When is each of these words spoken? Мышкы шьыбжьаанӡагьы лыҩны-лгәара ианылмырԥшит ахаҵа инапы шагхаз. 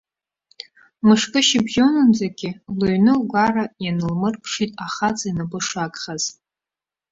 Мышкы 1.05 1.39
шьыбжьаанӡагьы 1.47 2.51
лыҩны-лгәара 2.77 3.65
ианылмырԥшит 3.85 4.71
ахаҵа 4.85 5.25
инапы 5.29 5.59
шагхаз. 5.67 6.23